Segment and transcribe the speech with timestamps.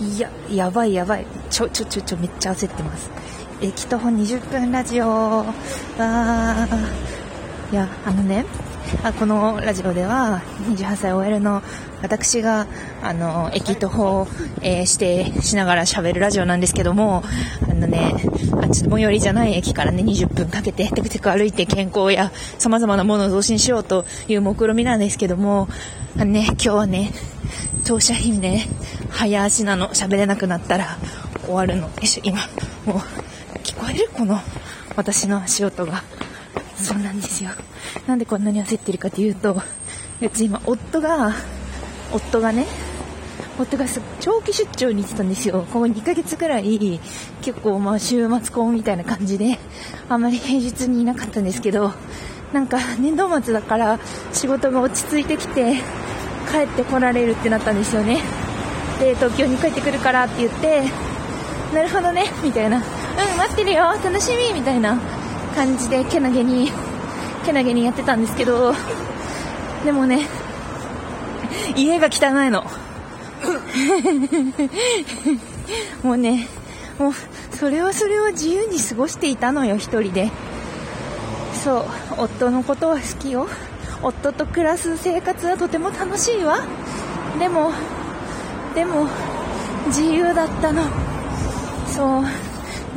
[0.00, 1.26] いや、やばいやばい。
[1.50, 3.10] ちょ、ちょ、ちょ、ちょ、めっちゃ焦ってます。
[3.60, 5.08] 駅徒歩20分ラジオ。
[5.08, 7.72] わー。
[7.72, 8.46] いや、あのね、
[9.02, 10.40] あこのラジオでは、
[10.70, 11.62] 28歳 OL の
[12.00, 12.68] 私が、
[13.02, 14.28] あの、駅徒歩、
[14.62, 17.24] えー、して、しながら喋るラジオなんですけども、
[17.68, 18.14] あのね、
[18.62, 25.68] あちょっと最寄りじゃない駅からね、20分かけて、テクテク歩いて健康や様々なものを増進しようという目論みなんですけども、
[26.16, 27.12] あのね、今日はね、
[27.84, 28.66] 当社品ね、
[29.10, 30.98] 早足なの、喋れなくなったら
[31.44, 31.82] 終わるの。
[31.82, 32.38] よいしょ、今、
[32.86, 32.98] もう、
[33.62, 34.40] 聞こえるこの、
[34.96, 36.02] 私の足音が。
[36.76, 37.50] そうなんですよ。
[38.06, 39.60] なんでこんなに焦ってるかというと、
[40.20, 41.32] うち今、夫が、
[42.12, 42.66] 夫がね、
[43.58, 43.86] 夫が
[44.20, 45.66] 長期出張に行ってたんですよ。
[45.72, 47.00] ここ2ヶ月くらい、
[47.42, 49.58] 結構まあ週末婚みたいな感じで、
[50.08, 51.92] あまり平日にいなかったんですけど、
[52.52, 53.98] なんか年度末だから
[54.32, 55.74] 仕事が落ち着いてきて、
[56.50, 58.22] 帰ってこられるってなったんですよね。
[59.00, 60.82] で、東京に帰ってくるからって言って、
[61.72, 62.78] なるほどね、みたいな。
[62.78, 62.82] うん、
[63.36, 64.98] 待ってるよ、楽しみ、みたいな
[65.54, 66.70] 感じで、けなげに、
[67.44, 68.74] けなげにやってたんですけど、
[69.84, 70.26] でもね、
[71.76, 72.64] 家が汚いの。
[76.02, 76.48] もうね、
[76.98, 77.12] もう、
[77.56, 80.30] それはそれは自由に過ごしていたのよ、一人で。
[81.62, 81.84] そう、
[82.16, 83.48] 夫のことは好きよ。
[84.02, 86.58] 夫と暮らす生活はとても楽しいわ。
[87.38, 87.72] でも、
[88.78, 89.08] でも、
[89.88, 90.84] 自由だったの。
[91.88, 92.22] そう、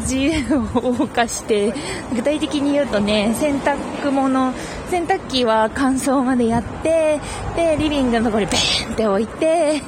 [0.00, 1.72] 自由を謳歌して、
[2.12, 4.52] 具体的に言うとね、洗濯物、
[4.90, 7.20] 洗濯機は乾燥までやって、
[7.54, 9.80] で、リビングのところにベーンって置いて、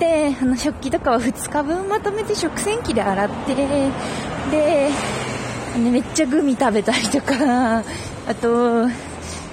[0.00, 4.90] で、あの、食器とかは2日分まとめて食洗機で洗って、で、
[5.78, 7.84] ね、めっちゃグミ食べたりとか、
[8.26, 8.88] あと、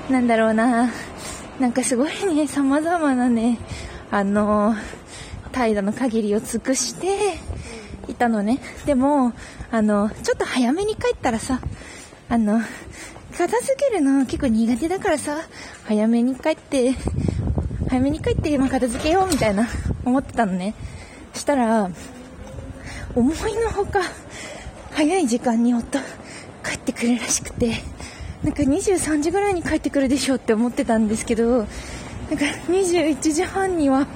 [0.10, 0.90] なんだろうな、
[1.60, 3.60] なんかすごいね、様々なね、
[4.10, 4.76] あの、
[5.54, 7.38] 態度の限りを尽くして
[8.10, 8.60] いたのね。
[8.86, 9.32] でも、
[9.72, 11.62] あの、ちょっと早めに帰ったらさ、
[12.28, 12.60] あの、
[13.38, 15.38] 片付けるの結構苦手だからさ、
[15.86, 16.94] 早めに帰って、
[17.88, 19.68] 早めに帰って、まあ、片付けようみたいな
[20.04, 20.74] 思ってたのね。
[21.34, 21.90] したら、
[23.16, 24.02] 思いのほか、
[24.92, 26.00] 早い時間に夫、
[26.64, 27.74] 帰ってくるらしくて、
[28.44, 31.68] なんか23時ぐらいに帰ってくるでしょうって思ってたんですけど、なんか
[32.68, 34.08] 21時半には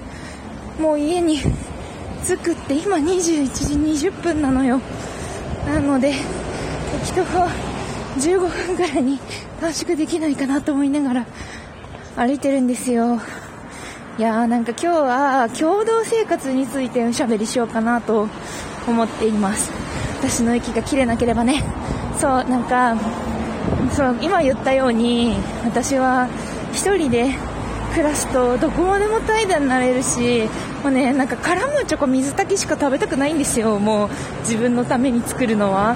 [0.79, 1.39] もう家に
[2.25, 4.79] 着くって今21時20分なのよ。
[5.65, 6.13] なので、
[7.03, 7.49] 人は
[8.19, 9.19] 15分ぐらいに
[9.59, 11.25] 短縮できないかなと思いながら
[12.15, 13.19] 歩いてるんですよ。
[14.17, 18.27] いやーなんか今日は共同生活についておしゃべりしようかなと
[18.87, 19.71] 思っています。
[20.19, 21.63] 私の息が切れなければね。
[22.19, 22.95] そう、なんか、
[23.95, 26.27] そう、今言ったように、私は
[26.73, 27.35] 一人で
[27.97, 30.47] 暮らすとどこまでも怠惰になれるし、
[30.83, 33.79] もうね、なんか絡むチョコ水炊きしか食べたくないんですよ。
[33.79, 34.09] もう
[34.41, 35.95] 自分のために作るのは。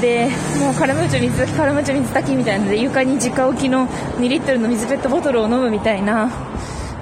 [0.00, 6.32] で、もうカラムーチョ水炊き、カラムーチョ水炊きみたいなので、床に直置きの2リットルの水ペットボトルを飲むみたいな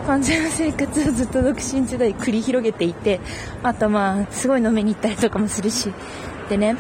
[0.05, 3.21] 感じの生活をずっと独身時代繰り広げていて、
[3.63, 5.93] あとまあ、すごい飲みに行ったりとかもするし、
[6.49, 6.75] でね、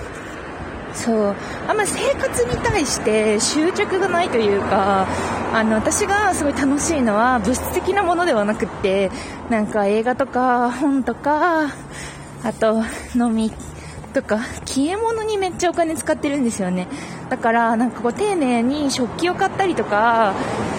[1.05, 1.37] そう、
[1.69, 5.07] あんまり生活に対して執着がないというか、
[5.55, 9.11] あの、私がすごい楽しいのは物質的なものではなくって、
[9.49, 11.69] なんか映画とか本とか、
[12.45, 12.83] あと
[13.15, 13.53] 飲み
[14.13, 16.89] とか、消え物にめっちゃお金使ってるんですよね。
[17.31, 20.35] だから、なんかこう丁寧に食器を買ったりとか、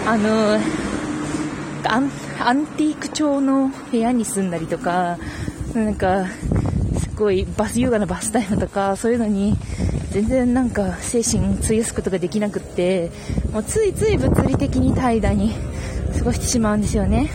[0.06, 0.60] あの、
[1.86, 5.18] アンアンティーク調の部屋に住んだりとか、
[5.74, 6.26] なんか、
[7.00, 9.58] すごいバス、優雅なバスタイムとか、そういうのに、
[10.12, 13.12] 全然なんか精神費やすことができなくって、
[13.52, 15.54] もうついつい物理的に怠惰に
[16.18, 17.30] 過ごしてしまうんですよね。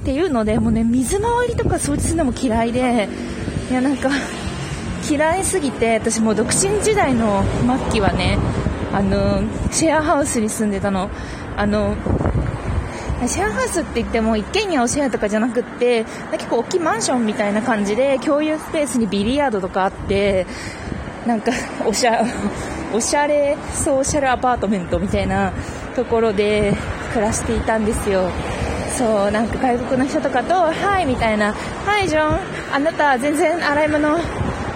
[0.00, 3.08] っていうので、もうね、水回りとか掃除するのも嫌いで、
[3.70, 4.10] いやなんか、
[5.08, 7.44] 嫌いすぎて、私もう独身時代の
[7.80, 8.38] 末期はね、
[8.92, 11.10] あの、シェアハウスに住んでたの。
[11.56, 11.96] あの、
[13.26, 20.46] シェアハウスって言っても一軒家をシェアとかじゃなくって、結構大きいマンションみたいな感じで、共有スペースにビリヤードとかあって、
[21.26, 21.52] なんか、
[21.84, 22.24] おしゃ、
[22.94, 25.52] おしゃれソーシャルアパートメントみたいな
[25.94, 26.72] ところで
[27.12, 28.30] 暮らしていたんですよ。
[28.96, 32.38] そう、なんか外国の人とかと、はい、みたいな、はい、ジョン、
[32.72, 34.18] あなた全然洗い物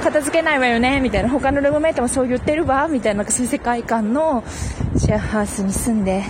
[0.03, 4.43] 片付けないわよね、みたいな、他のルームメイトもそう言ってるわ、みたいな、なんかそういう世界観の
[4.97, 6.25] シェアハウスに住んで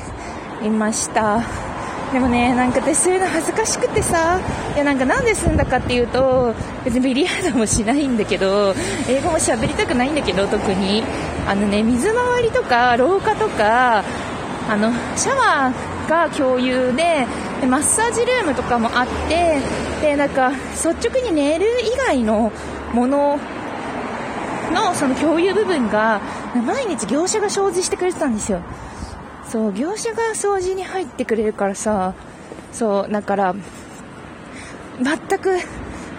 [0.63, 1.70] いました。
[2.13, 4.41] でもね、なんか私そういうの恥ずかしくてさ、
[4.75, 6.55] いやなんかなんで住んだかっていうと、
[6.85, 8.75] 別にビリヤードもしないんだけど、
[9.09, 11.03] 英語も喋りたくないんだけど、特に。
[11.47, 14.05] あのね、水回りとか廊下とか、
[14.69, 17.27] あの、シャワーが共有で、
[17.61, 19.59] でマッサージルームとかもあって
[20.01, 22.51] でなんか率直に寝る以外の
[22.95, 23.39] もの
[24.73, 26.21] のその共有部分が
[26.67, 28.63] 毎日業者が掃除してくれてたんですよ
[29.51, 32.15] そう業者が掃除に入ってくれるからさ
[32.73, 33.55] そうだから
[35.03, 35.59] 全く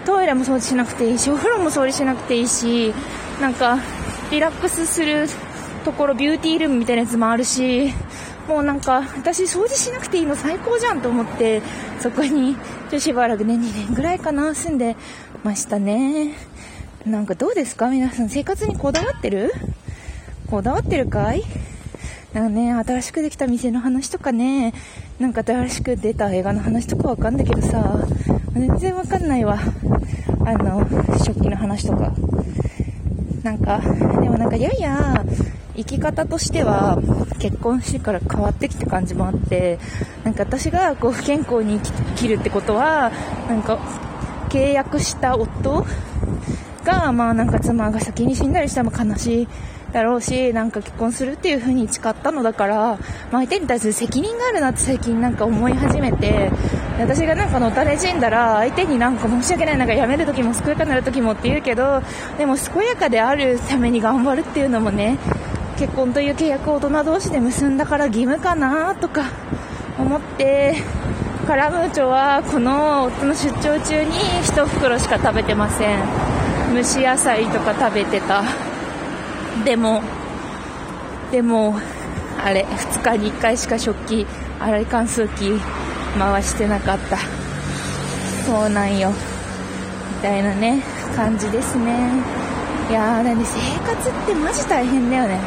[0.04, 2.92] トイレも掃除しなくていいしお風呂も掃除しなくていいし
[3.40, 3.78] なんか
[4.30, 5.28] リラックスする
[5.84, 7.92] ところビューティールームみたいなやつもあるし
[8.48, 11.62] もうなんか私掃除しなくていいの最高じゃんと思って
[12.00, 12.56] そこに
[12.90, 14.96] ちょしばらくね2年ぐらいかな住んで
[15.42, 16.34] ましたね。
[17.06, 17.88] なんかどうですか？
[17.88, 19.52] 皆さん生活にこだわってる？
[20.50, 21.42] こだわってるかい？
[22.32, 24.72] なんかね、新しくできた店の話とかね、
[25.18, 27.98] なんか新しく出た映画の話とかわかんだけどさ、
[28.54, 29.58] 全然わかんないわ。
[30.44, 30.86] あの、
[31.18, 32.12] 食器の話とか。
[33.42, 33.80] なんか、
[34.20, 35.24] でもなんかやや、
[35.76, 36.98] 生き方としては
[37.38, 39.78] 結婚してから変わってきた感じもあって
[40.22, 43.10] なんか私がこう不健康に生きるってことは
[43.48, 43.78] なんか
[44.50, 45.86] 契約した夫
[46.84, 49.48] がまあなんか妻が先に死んだりしたら悲しい
[49.92, 52.98] だろうしなんか結婚するっていう風に誓ったのだから、まあ、
[53.32, 56.50] 相手に対する責任があるなって最近なんか思い始めて
[56.98, 62.02] 私がなんかのたれ死んだら相手になんか申し訳ないなんか辞める時も健やかになる時もって言うけど
[62.38, 65.18] でも健やかであるために頑張るっていうのもね
[65.78, 69.30] 結婚という契約を大人同士で結んだから義務かなとか
[69.98, 70.76] 思って
[71.46, 74.12] カラムーチョはこの夫の出張中に
[74.44, 76.32] 1袋しか食べてません。
[76.72, 78.71] 蒸し野菜とか食べてた。
[79.64, 80.02] でも
[81.30, 81.74] でも
[82.42, 84.26] あれ2日に1回しか食器
[84.60, 85.60] 洗い乾燥機
[86.18, 87.18] 回してなかった。
[88.44, 89.10] そうなんよ。
[89.10, 89.16] み
[90.22, 90.82] たいなね
[91.16, 92.10] 感じですね。
[92.90, 95.40] いやーなんで生活ってマジ大変だよね。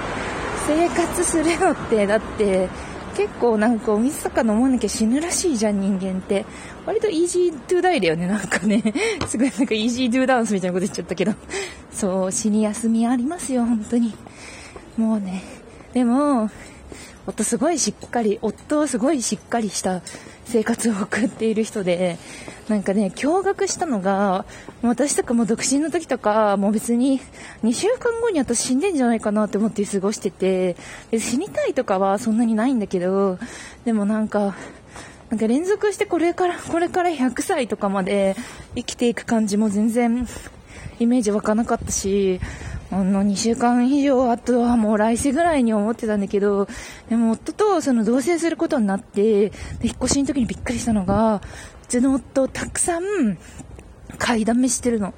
[0.68, 2.70] 生活するのってだって
[3.16, 6.46] 結構なんかお水とか飲まなきゃ死ぬらしいじゃん人間って。
[6.86, 8.82] 割とイージートゥーダイだよねなんかね。
[9.28, 11.34] すごいなんかイージートゥーダンスみたいなこと言っちゃったけど。
[11.96, 14.14] そう死に休みありますよ本当に。
[14.98, 15.42] もうね
[15.94, 16.50] でも
[17.26, 20.02] 夫すごいしっかり夫はすごいしっかりした
[20.46, 22.18] 生活を送っている人で
[22.70, 24.44] なんかね、驚愕したのが、
[24.82, 27.22] 私とかも独身の時とか、もう別に
[27.64, 30.76] 2週間後に私死んでんじゃないかなって思って過ごしてて、
[31.18, 33.38] 死にたいとかはそんなにないんだけど、
[33.86, 34.56] でもなんか、
[35.30, 38.36] なんか連続してこれから、これから100歳とかまで
[38.76, 40.28] 生きていく感じも全然
[41.00, 42.40] イメージ湧かなかったし、
[42.92, 46.68] あの、2週間以上、あとはもう来世ぐらいに思ってたんだけど、
[47.10, 53.38] でも夫とその同棲することになって、で、引っ越しの時にびっくりしたのが、うちの夫たくさん
[54.18, 55.14] 買いだめしてるの。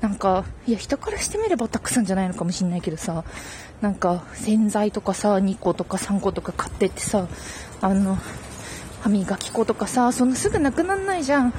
[0.00, 3.24] なんか、いや、人からしてみればたくさんじゃないのかもしんないけどさ、
[3.80, 7.28] なんか、洗剤とかさ、2個とか3個とか買ってってさ、
[7.80, 8.18] あの、
[9.00, 11.54] 歯磨き粉とかさ、そんなすぐなくなんないじゃん。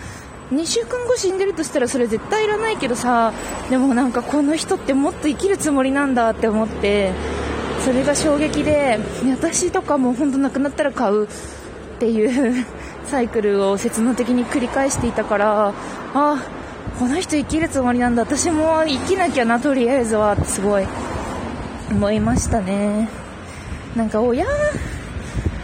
[0.54, 3.34] 2週間後死んでるとしたらそれ絶対いらないけどさ、
[3.70, 7.12] でもなんかこの人ってもっと生きるつもりなんだって思って、
[7.84, 11.28] それが衝撃で、私とかも本当なくなったら買うっ
[12.00, 12.66] ていう
[13.08, 15.74] サイクルを切能的に繰り返していたから
[16.14, 16.38] あ
[17.00, 20.86] この人生きるつもりなんだ私も生きなきゃなとりあえずはってすごい
[21.92, 23.10] 思いましたね。
[23.96, 24.46] なんか親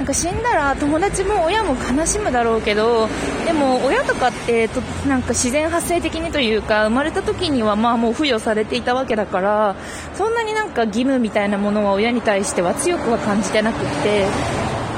[0.09, 3.07] か死んだら友達も親も悲しむだろうけど
[3.45, 9.75] でも親とかってとなんか自然発生的にというか生まれた時にはまあもう付与されていたわけだから
[10.15, 14.25] そんなになんか義務みたいなものは親に対しては強くは感じてなくって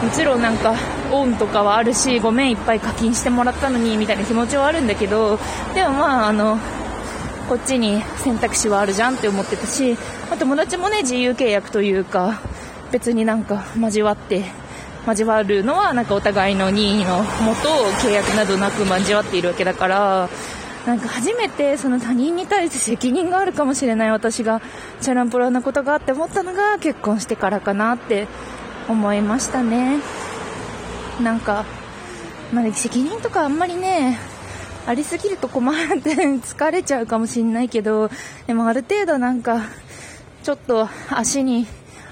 [0.02, 0.76] もちろんなんか
[1.12, 5.38] 恩とかはあるしごめんいっぱい課金してもらったのにみたいな気持ちはあるんだけど
[5.76, 6.58] でもまああの
[7.50, 9.98] こっちに選択肢はあるじゃんって思ってたし、
[10.30, 12.40] ま、友達もね自由契約というか
[12.94, 14.61] 別になんか交わって
[15.08, 17.24] 交わるのはなんかお互いの任意のも
[17.56, 17.70] と
[18.02, 20.30] 契約などなく交わっているわけだから
[20.86, 24.62] なんか初めてその他人に対して責任があるかもしれない私が
[25.00, 28.28] チャランポラなことがあって思ったのが結婚してからかなって
[28.90, 30.00] 思いましたね。
[31.22, 31.66] なんか、
[32.52, 34.18] まあ、責任とかあんまりね
[34.88, 38.10] ありすぎると困るって疲れちゃうかもしんないけど
[38.48, 39.62] でもある程度なんか
[40.42, 41.68] ちょっと足に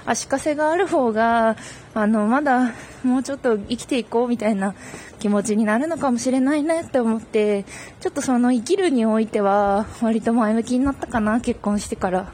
[0.06, 1.56] 足かせがある方が
[1.94, 4.74] あのまだもうちょっと生きていこうみたいな
[5.18, 7.64] 気持ちになるのかもしれないなって思って
[8.00, 12.32] ちょっとその生きるにおいては割と前向きになったかな結婚してから。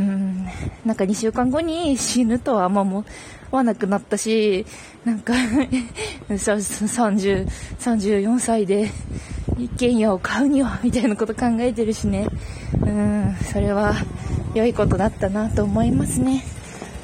[0.00, 0.46] うん。
[0.84, 3.04] なんか2週間後に死ぬとはあんま思
[3.50, 4.64] わなくなったし
[5.04, 5.32] なんか
[6.30, 7.48] 30
[7.80, 8.90] 34歳で
[9.58, 12.28] 一軒家を買うにはみたいなこと考えてるしね。
[12.80, 13.36] うん。
[13.52, 13.94] それは
[14.54, 16.44] 良いことだったなと思いますね。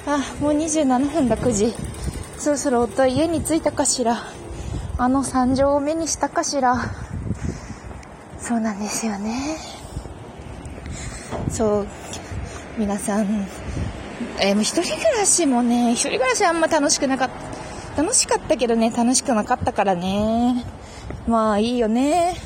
[0.07, 1.75] あもう27分だ9時
[2.39, 4.23] そろそろ夫は家に着いたかしら
[4.97, 6.77] あの惨状を目にしたかしら。
[8.39, 9.57] そうなんですよね。
[11.49, 11.87] そう、
[12.79, 13.47] 皆さん、
[14.39, 17.31] え、もう一人暮らしもね、一人暮らしあんま楽しくなかっ
[17.97, 18.03] た。
[18.03, 20.65] 楽しかったけどね、楽しくなかったからね。
[21.27, 22.37] まあいいよね。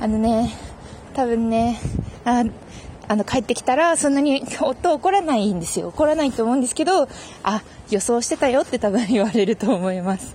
[0.00, 0.54] あのね、
[1.12, 1.78] 多分ね、
[2.24, 2.44] あ
[3.12, 5.88] あの帰ってきたらそんなに夫怒らないんですよ。
[5.88, 7.10] 怒らないと思うんですけど、
[7.42, 10.34] あ、予想してたよって多分言われると思います。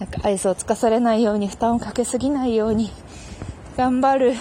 [0.00, 2.90] なんかアイスをつかされないように負担をかけすぎないように
[3.76, 4.34] 頑張る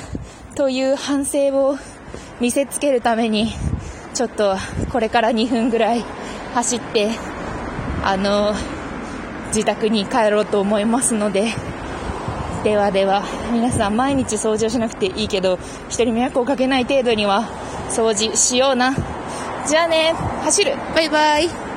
[0.55, 1.77] という反省を
[2.39, 3.51] 見せつけるために
[4.15, 4.55] ちょっと
[4.91, 6.03] これから2分ぐらい
[6.55, 7.11] 走って
[8.03, 8.55] あの
[9.49, 11.49] 自宅に帰ろうと思いますので
[12.63, 13.23] ではでは
[13.53, 15.57] 皆さん毎日掃除をしなくていいけど
[15.89, 17.47] 人に迷惑をかけない程度には
[17.89, 18.93] 掃除しような。
[19.67, 20.13] じゃあね
[20.43, 20.75] 走る。
[20.95, 21.68] バイバイ。